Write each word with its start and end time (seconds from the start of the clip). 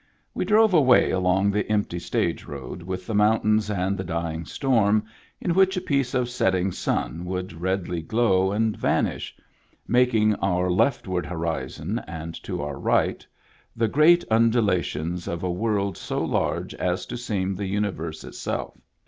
We 0.33 0.45
drove 0.45 0.73
away 0.73 1.11
along 1.11 1.51
the 1.51 1.71
empty 1.71 1.99
stage 1.99 2.45
road, 2.45 2.81
with 2.81 3.05
the 3.05 3.13
mountains 3.13 3.69
and 3.69 3.95
the 3.95 4.03
dying 4.03 4.45
storm, 4.45 5.03
in 5.39 5.53
which 5.53 5.77
a 5.77 5.79
piece 5.81 6.15
of 6.15 6.27
setting 6.27 6.71
sun 6.71 7.23
would 7.25 7.53
redly 7.61 8.01
glow 8.01 8.51
and 8.51 8.75
vanish, 8.75 9.35
making 9.87 10.33
our 10.37 10.71
leftward 10.71 11.27
horizon, 11.27 12.01
and 12.07 12.33
to 12.41 12.63
our 12.63 12.79
right 12.79 13.23
the 13.75 13.87
great 13.87 14.25
undulations 14.31 15.27
of 15.27 15.43
a 15.43 15.51
world 15.51 15.97
so 15.97 16.19
large 16.25 16.73
as 16.73 17.05
to 17.05 17.15
seem 17.15 17.53
the 17.53 17.67
universe 17.67 18.23
itself. 18.23 18.79